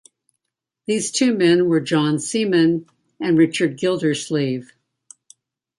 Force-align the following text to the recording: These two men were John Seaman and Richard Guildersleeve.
These 0.87 1.11
two 1.11 1.31
men 1.37 1.69
were 1.69 1.79
John 1.79 2.17
Seaman 2.17 2.87
and 3.19 3.37
Richard 3.37 3.77
Guildersleeve. 3.77 4.73